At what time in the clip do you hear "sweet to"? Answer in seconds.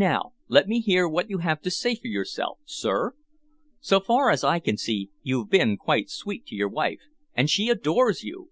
6.08-6.54